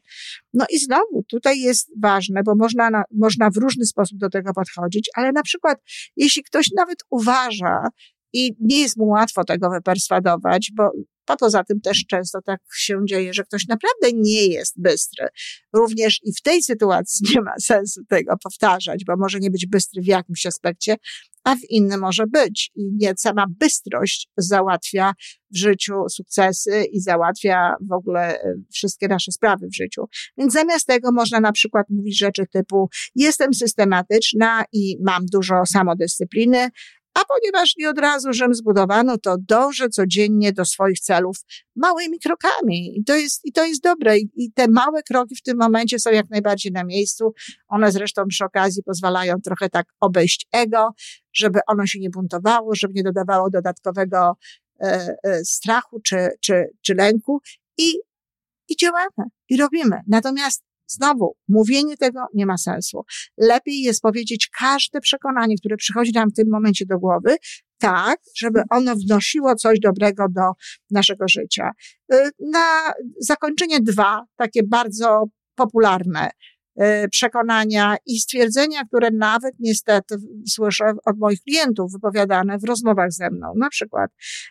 No 0.54 0.64
i 0.70 0.78
znowu, 0.78 1.22
tutaj 1.28 1.60
jest 1.60 1.90
ważne, 2.00 2.42
bo 2.42 2.54
można, 2.54 2.90
na, 2.90 3.02
można 3.14 3.50
w 3.50 3.56
różny 3.56 3.86
sposób 3.86 4.18
do 4.18 4.30
tego 4.30 4.52
podchodzić, 4.54 5.10
ale 5.14 5.32
na 5.32 5.42
przykład, 5.42 5.78
jeśli 6.16 6.42
ktoś 6.42 6.70
nawet 6.76 6.98
uważa, 7.10 7.88
i 8.36 8.56
nie 8.60 8.80
jest 8.80 8.96
mu 8.96 9.06
łatwo 9.06 9.44
tego 9.44 9.70
wyperswadować, 9.70 10.70
bo 10.74 10.90
a 11.26 11.36
poza 11.36 11.64
tym 11.64 11.80
też 11.80 12.04
często 12.08 12.42
tak 12.42 12.60
się 12.76 13.00
dzieje, 13.08 13.34
że 13.34 13.44
ktoś 13.44 13.66
naprawdę 13.66 14.12
nie 14.14 14.46
jest 14.46 14.74
bystry. 14.80 15.28
Również 15.72 16.20
i 16.22 16.32
w 16.32 16.42
tej 16.42 16.62
sytuacji 16.62 17.26
nie 17.34 17.40
ma 17.40 17.58
sensu 17.60 18.00
tego 18.08 18.36
powtarzać, 18.44 19.04
bo 19.04 19.16
może 19.16 19.40
nie 19.40 19.50
być 19.50 19.66
bystry 19.66 20.02
w 20.02 20.06
jakimś 20.06 20.46
aspekcie, 20.46 20.96
a 21.44 21.56
w 21.56 21.70
innym 21.70 22.00
może 22.00 22.26
być. 22.26 22.70
I 22.74 22.92
nie 22.92 23.14
sama 23.16 23.46
bystrość 23.60 24.28
załatwia 24.36 25.12
w 25.54 25.56
życiu 25.56 25.94
sukcesy 26.08 26.84
i 26.92 27.00
załatwia 27.00 27.74
w 27.88 27.92
ogóle 27.92 28.40
e, 28.40 28.54
wszystkie 28.72 29.08
nasze 29.08 29.32
sprawy 29.32 29.68
w 29.68 29.76
życiu. 29.76 30.04
Więc 30.38 30.52
zamiast 30.52 30.86
tego 30.86 31.12
można 31.12 31.40
na 31.40 31.52
przykład 31.52 31.86
mówić 31.90 32.18
rzeczy 32.18 32.46
typu 32.52 32.88
jestem 33.14 33.54
systematyczna 33.54 34.64
i 34.72 34.96
mam 35.00 35.26
dużo 35.26 35.66
samodyscypliny, 35.66 36.68
a 37.16 37.24
ponieważ 37.24 37.76
nie 37.76 37.90
od 37.90 37.98
razu 37.98 38.32
Rzym 38.32 38.54
zbudowano, 38.54 39.18
to 39.18 39.36
dążę 39.38 39.88
codziennie 39.88 40.52
do 40.52 40.64
swoich 40.64 41.00
celów 41.00 41.36
małymi 41.76 42.18
krokami. 42.20 42.98
I 42.98 43.04
to 43.04 43.16
jest, 43.16 43.44
i 43.44 43.52
to 43.52 43.64
jest 43.64 43.82
dobre. 43.82 44.18
I, 44.18 44.30
I 44.34 44.52
te 44.52 44.68
małe 44.68 45.02
kroki 45.02 45.36
w 45.36 45.42
tym 45.42 45.58
momencie 45.58 45.98
są 45.98 46.10
jak 46.10 46.30
najbardziej 46.30 46.72
na 46.72 46.84
miejscu. 46.84 47.34
One 47.68 47.92
zresztą 47.92 48.26
przy 48.28 48.44
okazji 48.44 48.82
pozwalają 48.82 49.34
trochę 49.44 49.68
tak 49.68 49.86
obejść 50.00 50.46
ego, 50.52 50.90
żeby 51.32 51.60
ono 51.66 51.86
się 51.86 52.00
nie 52.00 52.10
buntowało, 52.10 52.74
żeby 52.74 52.94
nie 52.94 53.02
dodawało 53.02 53.50
dodatkowego 53.50 54.36
e, 54.80 55.16
e, 55.24 55.44
strachu 55.44 56.00
czy, 56.00 56.28
czy, 56.40 56.64
czy 56.82 56.94
lęku. 56.94 57.40
I, 57.78 57.98
i 58.68 58.76
działamy, 58.76 59.30
i 59.48 59.56
robimy. 59.56 60.00
Natomiast 60.06 60.64
Znowu, 60.86 61.36
mówienie 61.48 61.96
tego 61.96 62.20
nie 62.34 62.46
ma 62.46 62.58
sensu. 62.58 63.02
Lepiej 63.38 63.80
jest 63.80 64.02
powiedzieć 64.02 64.48
każde 64.58 65.00
przekonanie, 65.00 65.54
które 65.58 65.76
przychodzi 65.76 66.12
nam 66.12 66.30
w 66.30 66.34
tym 66.34 66.48
momencie 66.50 66.86
do 66.86 66.98
głowy, 66.98 67.36
tak, 67.78 68.20
żeby 68.36 68.62
ono 68.70 68.94
wnosiło 68.96 69.54
coś 69.54 69.78
dobrego 69.80 70.26
do 70.30 70.42
naszego 70.90 71.28
życia. 71.28 71.70
Y, 72.14 72.30
na 72.52 72.92
zakończenie 73.20 73.80
dwa, 73.80 74.24
takie 74.36 74.62
bardzo 74.62 75.24
popularne. 75.54 76.30
E, 76.76 77.08
przekonania 77.08 77.96
i 78.06 78.18
stwierdzenia, 78.18 78.84
które 78.84 79.10
nawet 79.10 79.54
niestety 79.58 80.16
słyszę 80.48 80.84
od 81.04 81.18
moich 81.18 81.42
klientów 81.42 81.92
wypowiadane 81.92 82.58
w 82.58 82.64
rozmowach 82.64 83.12
ze 83.12 83.30
mną. 83.30 83.52
Na 83.56 83.68
przykład, 83.68 84.10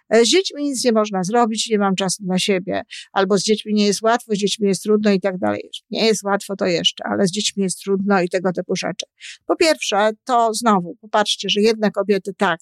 e, 0.10 0.26
z 0.26 0.30
dziećmi 0.30 0.64
nic 0.64 0.86
nie 0.86 0.92
można 0.92 1.24
zrobić, 1.24 1.70
nie 1.70 1.78
mam 1.78 1.96
czasu 1.96 2.24
dla 2.24 2.40
siebie, 2.40 2.82
albo 3.12 3.38
z 3.38 3.44
dziećmi 3.44 3.74
nie 3.74 3.86
jest 3.86 4.02
łatwo, 4.02 4.36
z 4.36 4.38
dziećmi 4.38 4.68
jest 4.68 4.84
trudno 4.84 5.12
i 5.12 5.20
tak 5.20 5.38
dalej. 5.38 5.70
Nie 5.90 6.06
jest 6.06 6.24
łatwo 6.24 6.56
to 6.56 6.66
jeszcze, 6.66 7.04
ale 7.08 7.28
z 7.28 7.32
dziećmi 7.32 7.64
jest 7.64 7.80
trudno 7.84 8.22
i 8.22 8.30
tego 8.30 8.52
typu 8.52 8.76
rzeczy. 8.76 9.06
Po 9.46 9.56
pierwsze, 9.56 10.10
to 10.24 10.54
znowu, 10.54 10.96
popatrzcie, 11.02 11.50
że 11.50 11.62
jedne 11.62 11.92
kobiety 11.92 12.34
tak, 12.38 12.60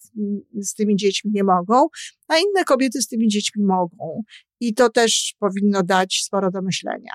z 0.55 0.73
tymi 0.73 0.95
dziećmi 0.95 1.31
nie 1.33 1.43
mogą, 1.43 1.87
a 2.27 2.37
inne 2.37 2.63
kobiety 2.65 3.01
z 3.01 3.07
tymi 3.07 3.27
dziećmi 3.27 3.63
mogą. 3.63 4.23
I 4.59 4.73
to 4.73 4.89
też 4.89 5.33
powinno 5.39 5.83
dać 5.83 6.21
sporo 6.23 6.51
do 6.51 6.61
myślenia. 6.61 7.13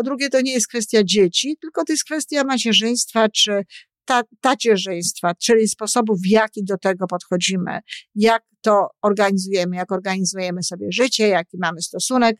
Po 0.00 0.04
drugie, 0.04 0.28
to 0.28 0.40
nie 0.40 0.52
jest 0.52 0.68
kwestia 0.68 1.04
dzieci, 1.04 1.56
tylko 1.60 1.84
to 1.84 1.92
jest 1.92 2.04
kwestia 2.04 2.44
macierzyństwa 2.44 3.28
czy 3.28 3.62
ta, 4.04 4.22
tacierzyństwa, 4.40 5.34
czyli 5.34 5.68
sposobu, 5.68 6.16
w 6.16 6.26
jaki 6.26 6.64
do 6.64 6.78
tego 6.78 7.06
podchodzimy, 7.06 7.80
jak 8.14 8.42
to 8.60 8.88
organizujemy, 9.02 9.76
jak 9.76 9.92
organizujemy 9.92 10.62
sobie 10.62 10.92
życie, 10.92 11.28
jaki 11.28 11.58
mamy 11.58 11.82
stosunek 11.82 12.36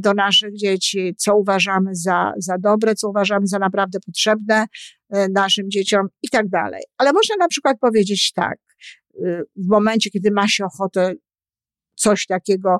do 0.00 0.14
naszych 0.14 0.56
dzieci, 0.56 1.14
co 1.18 1.36
uważamy 1.36 1.90
za, 1.94 2.32
za 2.38 2.58
dobre, 2.58 2.94
co 2.94 3.08
uważamy 3.08 3.46
za 3.46 3.58
naprawdę 3.58 3.98
potrzebne 4.06 4.66
e, 5.10 5.28
naszym 5.28 5.70
dzieciom 5.70 6.06
i 6.22 6.28
tak 6.28 6.48
dalej. 6.48 6.82
Ale 6.98 7.12
można 7.12 7.34
na 7.38 7.48
przykład 7.48 7.76
powiedzieć 7.80 8.32
tak, 8.32 8.58
y, 9.14 9.42
w 9.56 9.68
momencie, 9.68 10.10
kiedy 10.10 10.30
ma 10.30 10.48
się 10.48 10.64
ochotę 10.64 11.14
coś 11.94 12.26
takiego 12.26 12.78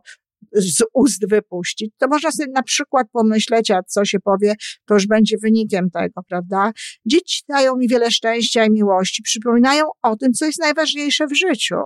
z 0.53 0.83
ust 0.95 1.29
wypuścić, 1.29 1.91
to 1.99 2.09
można 2.09 2.33
sobie 2.33 2.53
na 2.53 2.63
przykład 2.63 3.07
pomyśleć, 3.13 3.71
a 3.71 3.83
co 3.83 4.05
się 4.05 4.21
powie, 4.21 4.55
to 4.87 4.95
już 4.95 5.07
będzie 5.07 5.37
wynikiem 5.43 5.91
tego, 5.91 6.23
prawda? 6.29 6.73
Dzieci 7.07 7.43
dają 7.49 7.77
mi 7.77 7.89
wiele 7.89 8.11
szczęścia 8.11 8.65
i 8.65 8.71
miłości, 8.71 9.23
przypominają 9.23 9.85
o 10.03 10.17
tym, 10.17 10.33
co 10.33 10.47
jest 10.47 10.61
najważniejsze 10.61 11.27
w 11.27 11.37
życiu. 11.37 11.77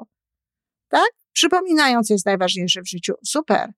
Tak? 0.88 1.08
Przypominają, 1.32 2.02
co 2.02 2.14
jest 2.14 2.26
najważniejsze 2.26 2.82
w 2.82 2.88
życiu. 2.88 3.12
Super 3.26 3.72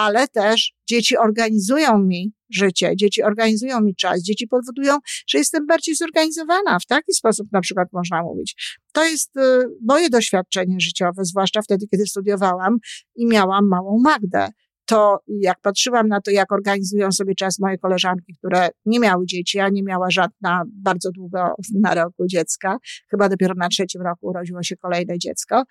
ale 0.00 0.28
też 0.28 0.72
dzieci 0.88 1.16
organizują 1.16 1.98
mi 1.98 2.32
życie, 2.50 2.96
dzieci 2.96 3.22
organizują 3.22 3.80
mi 3.80 3.94
czas, 3.94 4.22
dzieci 4.22 4.46
powodują, 4.46 4.98
że 5.28 5.38
jestem 5.38 5.66
bardziej 5.66 5.94
zorganizowana. 5.94 6.78
W 6.78 6.86
taki 6.86 7.12
sposób 7.12 7.52
na 7.52 7.60
przykład 7.60 7.88
można 7.92 8.22
mówić. 8.22 8.80
To 8.92 9.04
jest 9.04 9.36
y, 9.36 9.40
moje 9.88 10.10
doświadczenie 10.10 10.80
życiowe, 10.80 11.24
zwłaszcza 11.24 11.62
wtedy, 11.62 11.86
kiedy 11.90 12.06
studiowałam 12.06 12.78
i 13.16 13.26
miałam 13.26 13.68
małą 13.68 14.00
Magdę. 14.00 14.48
To 14.84 15.18
jak 15.26 15.60
patrzyłam 15.60 16.08
na 16.08 16.20
to, 16.20 16.30
jak 16.30 16.52
organizują 16.52 17.12
sobie 17.12 17.34
czas 17.34 17.58
moje 17.58 17.78
koleżanki, 17.78 18.34
które 18.38 18.68
nie 18.86 19.00
miały 19.00 19.26
dzieci, 19.26 19.60
a 19.60 19.68
nie 19.68 19.82
miała 19.82 20.10
żadna 20.10 20.62
bardzo 20.66 21.10
długo 21.10 21.54
na 21.80 21.94
roku 21.94 22.26
dziecka, 22.26 22.78
chyba 23.10 23.28
dopiero 23.28 23.54
na 23.54 23.68
trzecim 23.68 24.02
roku 24.02 24.26
urodziło 24.26 24.62
się 24.62 24.76
kolejne 24.76 25.18
dziecko 25.18 25.62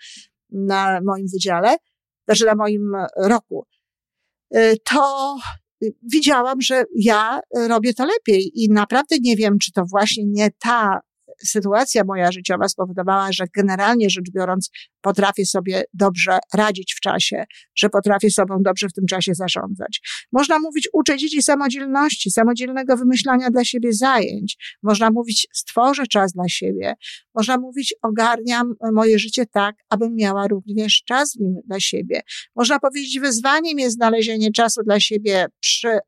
na 0.50 1.00
moim 1.02 1.26
wydziale, 1.34 1.76
znaczy 2.28 2.46
na 2.46 2.56
moim 2.56 2.92
roku 3.18 3.66
Y, 4.56 4.78
to 4.84 5.38
widziałam, 6.04 6.62
że 6.62 6.84
ja 6.96 7.40
robię 7.68 7.94
to 7.94 8.06
lepiej 8.06 8.52
i 8.56 8.70
naprawdę 8.70 9.16
nie 9.22 9.36
wiem, 9.36 9.60
czy 9.60 9.72
to 9.72 9.84
właśnie 9.86 10.26
nie 10.26 10.50
ta 10.60 11.00
sytuacja 11.44 12.04
moja 12.04 12.32
życiowa 12.32 12.68
spowodowała, 12.68 13.32
że 13.32 13.46
generalnie 13.56 14.10
rzecz 14.10 14.32
biorąc 14.36 14.70
potrafię 15.02 15.46
sobie 15.46 15.84
dobrze 15.94 16.40
radzić 16.54 16.94
w 16.98 17.00
czasie, 17.00 17.44
że 17.76 17.90
potrafię 17.90 18.32
sobą 18.32 18.58
dobrze 18.62 18.88
w 18.90 18.94
tym 18.94 19.06
czasie 19.06 19.36
zarządzać. 19.36 20.02
Można 20.32 20.60
mówić, 20.60 20.90
uczę 20.94 21.18
dzieci 21.18 21.44
samodzielności, 21.44 22.32
samodzielnego 22.32 22.98
wymyślania 22.98 23.50
dla 23.50 23.66
siebie 23.66 23.94
zajęć. 23.94 24.78
Można 24.84 25.12
mówić, 25.12 25.48
stworzę 25.54 26.08
czas 26.08 26.34
dla 26.34 26.48
siebie. 26.48 26.94
Można 27.36 27.58
mówić, 27.58 27.96
ogarniam 28.02 28.74
moje 28.94 29.20
życie 29.20 29.46
tak, 29.46 29.76
abym 29.90 30.16
miała 30.16 30.48
również 30.48 31.04
czas 31.08 31.38
w 31.38 31.68
dla 31.68 31.80
siebie. 31.80 32.22
Można 32.56 32.80
powiedzieć, 32.80 33.20
wyzwaniem 33.20 33.80
jest 33.80 33.96
znalezienie 33.96 34.52
czasu 34.52 34.84
dla 34.84 35.00
siebie 35.00 35.46
przy 35.60 36.00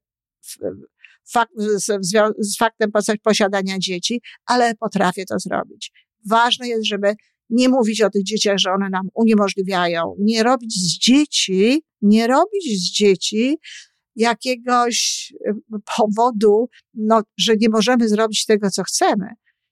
fakt, 1.31 1.51
z, 1.57 2.05
z 2.39 2.57
faktem 2.57 2.91
posiadania 3.23 3.79
dzieci, 3.79 4.21
ale 4.45 4.75
potrafię 4.75 5.25
to 5.25 5.39
zrobić. 5.39 5.91
Ważne 6.29 6.67
jest, 6.67 6.85
żeby 6.85 7.13
nie 7.49 7.69
mówić 7.69 8.01
o 8.01 8.09
tych 8.09 8.23
dzieciach, 8.23 8.57
że 8.57 8.71
one 8.71 8.89
nam 8.89 9.07
uniemożliwiają, 9.13 10.15
nie 10.19 10.43
robić 10.43 10.73
z 10.73 10.99
dzieci, 10.99 11.83
nie 12.01 12.27
robić 12.27 12.63
z 12.63 12.91
dzieci 12.91 13.57
jakiegoś 14.15 15.27
y, 15.47 15.53
powodu, 15.97 16.69
no, 16.93 17.21
że 17.37 17.53
nie 17.55 17.69
możemy 17.69 18.09
zrobić 18.09 18.45
tego, 18.45 18.69
co 18.69 18.83
chcemy, 18.83 19.27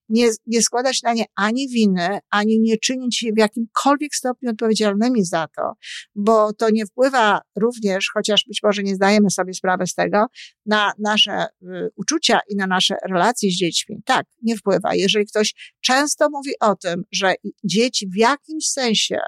nie, 0.10 0.30
nie 0.48 0.62
składać 0.62 1.04
na 1.04 1.13
nie 1.13 1.25
ani 1.36 1.70
winy, 1.70 2.20
ani 2.30 2.60
nie 2.60 2.78
czynić 2.78 3.18
się 3.18 3.28
w 3.36 3.39
jakimkolwiek 3.39 4.16
stopniu 4.16 4.50
odpowiedzialnymi 4.50 5.25
za 5.25 5.48
to, 5.56 5.74
bo 6.16 6.54
to 6.54 6.70
nie 6.70 6.86
wpływa 6.86 7.42
również, 7.56 8.10
chociaż 8.13 8.46
być 8.48 8.60
może 8.63 8.84
nie 8.84 8.96
zdajemy 8.96 9.30
sobie 9.30 9.54
sprawy 9.54 9.88
z 9.88 9.94
tego, 9.94 10.25
na 10.66 10.94
nasze 11.00 11.46
y, 11.63 11.89
uczucia 11.96 12.39
i 12.50 12.56
na 12.56 12.68
nasze 12.68 12.96
relacje 13.10 13.51
z 13.51 13.54
dziećmi. 13.54 14.01
Tak, 14.06 14.25
nie 14.42 14.58
wpływa. 14.58 14.96
Jeżeli 14.96 15.25
ktoś 15.25 15.74
często 15.82 16.30
mówi 16.30 16.51
o 16.60 16.75
tym, 16.75 17.04
że 17.12 17.34
dzieci 17.63 18.08
w 18.08 18.18
jakimś 18.18 18.68
sensie 18.68 19.20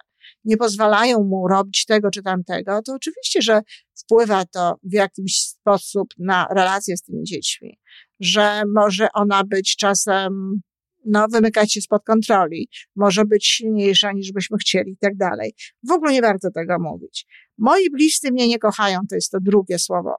nie 0.46 0.58
pozwalają 0.58 1.24
mu 1.24 1.48
robić 1.48 1.86
tego 1.86 2.12
czy 2.12 2.24
tamtego, 2.24 2.82
to 2.86 2.94
oczywiście, 2.94 3.42
że 3.42 3.62
wpływa 3.96 4.46
to 4.46 4.76
w 4.84 4.94
jakiś 4.94 5.38
sposób 5.40 6.08
na 6.18 6.48
relacje 6.52 6.98
z 6.98 7.02
tymi 7.02 7.24
dziećmi, 7.24 7.80
że 8.20 8.64
może 8.76 9.08
ona 9.14 9.44
być 9.44 9.76
czasem 9.76 10.62
no, 11.06 11.28
wymykać 11.28 11.74
się 11.74 11.82
spod 11.82 12.04
kontroli, 12.04 12.70
może 12.96 13.26
być 13.26 13.46
silniejsza 13.46 14.12
niż 14.12 14.32
byśmy 14.32 14.58
chcieli 14.58 14.92
i 14.92 14.98
tak 14.98 15.18
dalej. 15.18 15.54
W 15.90 15.92
ogóle 15.92 16.14
nie 16.14 16.22
warto 16.22 16.52
tego 16.52 16.80
mówić. 16.80 17.26
Moi 17.58 17.90
bliscy 17.90 18.32
mnie 18.32 18.48
nie 18.48 18.60
kochają, 18.60 19.00
to 19.10 19.16
jest 19.16 19.32
to 19.32 19.38
drugie 19.42 19.80
słowo. 19.80 20.16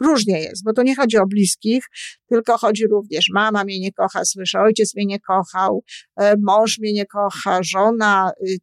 Różnie 0.00 0.40
jest, 0.40 0.64
bo 0.64 0.72
to 0.72 0.82
nie 0.82 0.96
chodzi 0.96 1.18
o 1.18 1.26
bliskich, 1.26 1.84
tylko 2.28 2.58
chodzi 2.58 2.86
również, 2.86 3.26
mama 3.34 3.64
mnie 3.64 3.80
nie 3.80 3.92
kocha, 3.92 4.24
słyszę, 4.24 4.60
ojciec 4.60 4.94
mnie 4.94 5.06
nie 5.06 5.20
kochał, 5.20 5.84
e, 6.16 6.34
mąż 6.42 6.78
mnie 6.78 6.92
nie 6.92 7.06
kocha, 7.06 7.62
żona, 7.62 8.32
y, 8.48 8.58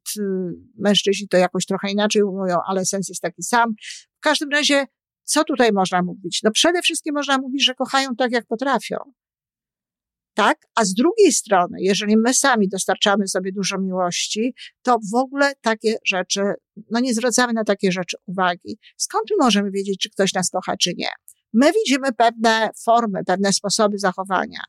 mężczyźni 0.77 1.27
to 1.27 1.37
jakoś 1.37 1.65
trochę 1.65 1.91
inaczej 1.91 2.23
mówią, 2.23 2.57
ale 2.67 2.85
sens 2.85 3.09
jest 3.09 3.21
taki 3.21 3.43
sam. 3.43 3.73
W 4.17 4.19
każdym 4.19 4.49
razie, 4.49 4.85
co 5.23 5.43
tutaj 5.43 5.71
można 5.71 6.01
mówić? 6.01 6.39
No 6.43 6.51
przede 6.51 6.81
wszystkim 6.81 7.13
można 7.13 7.37
mówić, 7.37 7.65
że 7.65 7.75
kochają 7.75 8.15
tak, 8.15 8.31
jak 8.31 8.45
potrafią 8.47 8.97
tak? 10.33 10.57
A 10.75 10.85
z 10.85 10.93
drugiej 10.93 11.31
strony, 11.31 11.77
jeżeli 11.79 12.17
my 12.17 12.33
sami 12.33 12.69
dostarczamy 12.69 13.27
sobie 13.27 13.51
dużo 13.51 13.77
miłości, 13.77 14.53
to 14.81 14.97
w 15.11 15.15
ogóle 15.15 15.53
takie 15.61 15.95
rzeczy, 16.05 16.41
no 16.91 16.99
nie 16.99 17.13
zwracamy 17.13 17.53
na 17.53 17.63
takie 17.63 17.91
rzeczy 17.91 18.17
uwagi. 18.25 18.77
Skąd 18.97 19.23
my 19.31 19.45
możemy 19.45 19.71
wiedzieć, 19.71 19.99
czy 19.99 20.09
ktoś 20.09 20.33
nas 20.33 20.49
kocha, 20.49 20.77
czy 20.77 20.93
nie? 20.97 21.09
My 21.53 21.71
widzimy 21.73 22.13
pewne 22.13 22.69
formy, 22.85 23.19
pewne 23.25 23.53
sposoby 23.53 23.97
zachowania. 23.97 24.63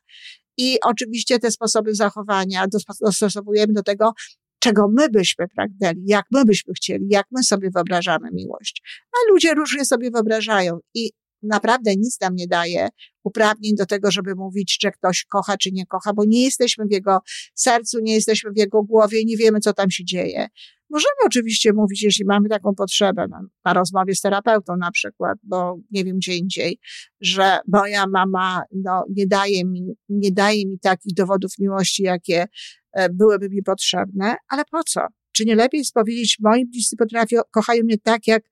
I 0.57 0.77
oczywiście 0.85 1.39
te 1.39 1.51
sposoby 1.51 1.95
zachowania 1.95 2.65
dostosowujemy 3.01 3.73
do 3.73 3.83
tego, 3.83 4.13
czego 4.59 4.87
my 4.87 5.09
byśmy 5.09 5.45
pragnęli, 5.47 6.03
jak 6.05 6.25
my 6.31 6.45
byśmy 6.45 6.73
chcieli, 6.73 7.05
jak 7.09 7.25
my 7.31 7.43
sobie 7.43 7.69
wyobrażamy 7.75 8.29
miłość. 8.33 8.81
A 9.13 9.31
ludzie 9.31 9.53
różnie 9.53 9.85
sobie 9.85 10.11
wyobrażają 10.11 10.79
i 10.93 11.11
naprawdę 11.43 11.95
nic 11.95 12.21
nam 12.21 12.35
nie 12.35 12.47
daje 12.47 12.89
uprawnień 13.23 13.75
do 13.75 13.85
tego, 13.85 14.11
żeby 14.11 14.35
mówić, 14.35 14.77
czy 14.81 14.91
ktoś 14.91 15.25
kocha, 15.25 15.57
czy 15.57 15.71
nie 15.71 15.85
kocha, 15.85 16.13
bo 16.13 16.25
nie 16.25 16.43
jesteśmy 16.43 16.85
w 16.85 16.91
jego 16.91 17.19
sercu, 17.55 17.99
nie 18.01 18.13
jesteśmy 18.13 18.51
w 18.51 18.57
jego 18.57 18.83
głowie, 18.83 19.25
nie 19.25 19.37
wiemy, 19.37 19.59
co 19.59 19.73
tam 19.73 19.91
się 19.91 20.05
dzieje. 20.05 20.47
Możemy 20.89 21.15
oczywiście 21.25 21.73
mówić, 21.73 22.03
jeśli 22.03 22.25
mamy 22.25 22.49
taką 22.49 22.75
potrzebę, 22.75 23.27
na, 23.27 23.41
na 23.65 23.73
rozmowie 23.73 24.15
z 24.15 24.21
terapeutą 24.21 24.77
na 24.77 24.91
przykład, 24.91 25.37
bo 25.43 25.77
nie 25.91 26.03
wiem 26.03 26.17
gdzie 26.17 26.37
indziej, 26.37 26.79
że 27.21 27.59
moja 27.67 28.07
mama 28.07 28.63
no, 28.71 29.05
nie, 29.15 29.27
daje 29.27 29.65
mi, 29.65 29.93
nie 30.09 30.31
daje 30.31 30.65
mi 30.65 30.79
takich 30.79 31.13
dowodów 31.13 31.51
miłości, 31.59 32.03
jakie 32.03 32.45
e, 32.93 33.09
byłyby 33.09 33.49
mi 33.49 33.63
potrzebne, 33.63 34.35
ale 34.49 34.63
po 34.71 34.83
co? 34.83 35.01
Czy 35.31 35.45
nie 35.45 35.55
lepiej 35.55 35.79
jest 35.79 35.93
powiedzieć, 35.93 36.37
moi 36.39 36.65
bliscy 36.65 36.95
potrafią, 36.95 37.37
kochają 37.51 37.83
mnie 37.83 37.97
tak, 37.97 38.27
jak 38.27 38.43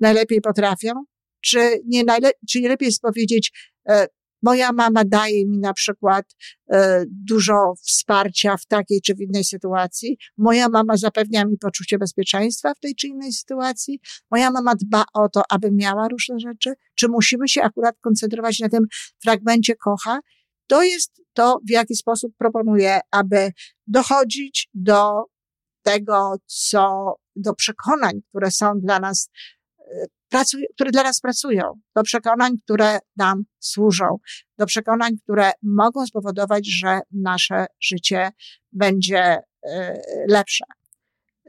najlepiej 0.00 0.40
potrafią? 0.40 0.92
Czy 1.40 1.80
nie, 1.86 2.04
najle- 2.04 2.32
czy 2.48 2.60
lepiej 2.60 2.86
jest 2.86 3.00
powiedzieć, 3.00 3.52
e, 3.88 4.06
moja 4.42 4.72
mama 4.72 5.04
daje 5.04 5.46
mi 5.46 5.58
na 5.58 5.72
przykład 5.72 6.26
e, 6.72 7.04
dużo 7.08 7.74
wsparcia 7.82 8.56
w 8.56 8.66
takiej 8.66 9.00
czy 9.00 9.14
w 9.14 9.20
innej 9.20 9.44
sytuacji. 9.44 10.18
Moja 10.38 10.68
mama 10.68 10.96
zapewnia 10.96 11.44
mi 11.44 11.58
poczucie 11.58 11.98
bezpieczeństwa 11.98 12.74
w 12.74 12.80
tej 12.80 12.94
czy 12.94 13.06
innej 13.06 13.32
sytuacji. 13.32 14.00
Moja 14.30 14.50
mama 14.50 14.74
dba 14.74 15.04
o 15.14 15.28
to, 15.28 15.42
aby 15.50 15.70
miała 15.72 16.08
różne 16.08 16.38
rzeczy. 16.38 16.74
Czy 16.94 17.08
musimy 17.08 17.48
się 17.48 17.62
akurat 17.62 17.96
koncentrować 18.00 18.58
na 18.58 18.68
tym 18.68 18.86
fragmencie 19.22 19.76
kocha? 19.76 20.20
To 20.66 20.82
jest 20.82 21.22
to, 21.32 21.58
w 21.68 21.70
jaki 21.70 21.96
sposób 21.96 22.32
proponuję, 22.38 23.00
aby 23.10 23.52
dochodzić 23.86 24.68
do 24.74 25.24
tego, 25.82 26.34
co, 26.46 27.14
do 27.36 27.54
przekonań, 27.54 28.20
które 28.28 28.50
są 28.50 28.80
dla 28.80 29.00
nas 29.00 29.30
pracuj, 30.28 30.66
które 30.74 30.90
dla 30.90 31.02
nas 31.02 31.20
pracują, 31.20 31.80
do 31.96 32.02
przekonań, 32.02 32.52
które 32.64 32.98
nam 33.16 33.42
służą, 33.58 34.18
do 34.58 34.66
przekonań, 34.66 35.16
które 35.22 35.52
mogą 35.62 36.06
spowodować, 36.06 36.66
że 36.66 37.00
nasze 37.12 37.66
życie 37.80 38.30
będzie 38.72 39.38
e, 39.66 40.00
lepsze. 40.28 40.64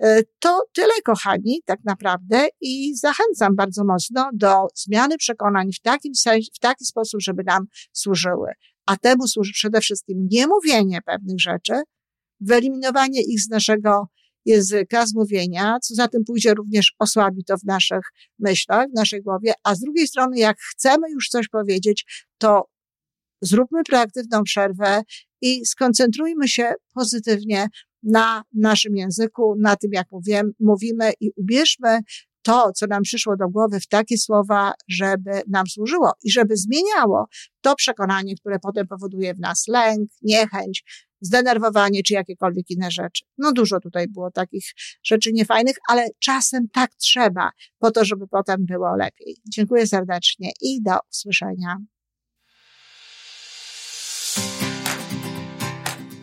E, 0.01 0.21
to 0.39 0.61
tyle, 0.73 0.93
kochani, 1.05 1.61
tak 1.65 1.79
naprawdę, 1.85 2.47
i 2.61 2.95
zachęcam 2.95 3.55
bardzo 3.55 3.83
mocno 3.83 4.29
do 4.33 4.67
zmiany 4.75 5.17
przekonań 5.17 5.71
w, 5.73 5.79
takim 5.79 6.15
sensie, 6.15 6.47
w 6.55 6.59
taki 6.59 6.85
sposób, 6.85 7.21
żeby 7.21 7.43
nam 7.43 7.65
służyły. 7.93 8.51
A 8.85 8.97
temu 8.97 9.27
służy 9.27 9.51
przede 9.53 9.81
wszystkim 9.81 10.27
niemówienie 10.31 11.01
pewnych 11.05 11.39
rzeczy, 11.39 11.73
wyeliminowanie 12.39 13.21
ich 13.21 13.41
z 13.41 13.49
naszego 13.49 14.07
języka, 14.45 15.05
z 15.07 15.13
mówienia, 15.15 15.77
co 15.83 15.95
za 15.95 16.07
tym 16.07 16.23
pójdzie 16.23 16.53
również 16.53 16.93
osłabi 16.99 17.43
to 17.43 17.57
w 17.57 17.63
naszych 17.63 18.01
myślach, 18.39 18.87
w 18.89 18.95
naszej 18.95 19.21
głowie, 19.21 19.53
a 19.63 19.75
z 19.75 19.79
drugiej 19.79 20.07
strony, 20.07 20.39
jak 20.39 20.57
chcemy 20.59 21.11
już 21.11 21.29
coś 21.29 21.47
powiedzieć, 21.47 22.25
to 22.37 22.65
zróbmy 23.41 23.83
proaktywną 23.83 24.43
przerwę 24.43 25.01
i 25.41 25.65
skoncentrujmy 25.65 26.47
się 26.47 26.73
pozytywnie 26.93 27.67
na 28.03 28.43
naszym 28.53 28.95
języku, 28.95 29.55
na 29.59 29.75
tym, 29.75 29.91
jak 29.93 30.07
mówimy, 30.11 30.51
mówimy 30.59 31.11
i 31.19 31.31
ubierzmy 31.37 31.99
to, 32.43 32.71
co 32.75 32.87
nam 32.87 33.03
przyszło 33.03 33.37
do 33.37 33.49
głowy 33.49 33.79
w 33.79 33.87
takie 33.87 34.17
słowa, 34.17 34.73
żeby 34.87 35.41
nam 35.47 35.67
służyło 35.67 36.11
i 36.23 36.31
żeby 36.31 36.57
zmieniało 36.57 37.25
to 37.61 37.75
przekonanie, 37.75 38.35
które 38.35 38.59
potem 38.59 38.87
powoduje 38.87 39.33
w 39.33 39.39
nas 39.39 39.63
lęk, 39.67 40.09
niechęć, 40.21 40.83
zdenerwowanie 41.21 42.03
czy 42.03 42.13
jakiekolwiek 42.13 42.69
inne 42.69 42.91
rzeczy. 42.91 43.25
No 43.37 43.51
dużo 43.51 43.79
tutaj 43.79 44.07
było 44.07 44.31
takich 44.31 44.65
rzeczy 45.03 45.33
niefajnych, 45.33 45.75
ale 45.87 46.07
czasem 46.19 46.67
tak 46.73 46.95
trzeba 46.95 47.51
po 47.79 47.91
to, 47.91 48.05
żeby 48.05 48.27
potem 48.27 48.65
było 48.65 48.95
lepiej. 48.95 49.37
Dziękuję 49.53 49.87
serdecznie 49.87 50.51
i 50.61 50.81
do 50.81 50.97
usłyszenia. 51.11 51.77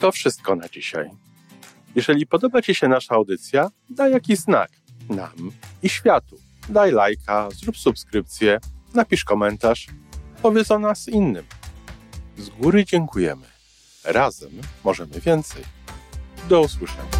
To 0.00 0.12
wszystko 0.12 0.56
na 0.56 0.68
dzisiaj. 0.68 1.10
Jeżeli 1.94 2.26
podoba 2.26 2.62
Ci 2.62 2.74
się 2.74 2.88
nasza 2.88 3.14
audycja, 3.14 3.70
daj 3.90 4.12
jakiś 4.12 4.38
znak 4.38 4.70
nam 5.10 5.50
i 5.82 5.88
światu. 5.88 6.36
Daj 6.68 6.92
lajka, 6.92 7.48
zrób 7.50 7.76
subskrypcję, 7.76 8.58
napisz 8.94 9.24
komentarz, 9.24 9.86
powiedz 10.42 10.70
o 10.70 10.78
nas 10.78 11.08
innym. 11.08 11.44
Z 12.38 12.48
góry 12.48 12.84
dziękujemy. 12.84 13.57
Razem 14.08 14.50
możemy 14.84 15.20
więcej. 15.20 15.64
Do 16.48 16.60
usłyszenia. 16.60 17.17